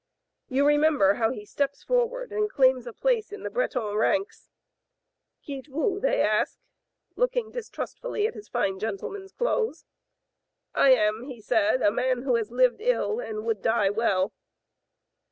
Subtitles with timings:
[0.49, 4.49] You remember how he steps forward and claims a place in the Breton ranks.
[4.95, 5.99] * Qui ites vous?
[5.99, 6.57] * they ask,
[7.15, 9.85] looking distrustfully at his fine gentleman's clothes.
[10.73, 14.33] 'I am,' he said, *a man who has lived ill and would die well.'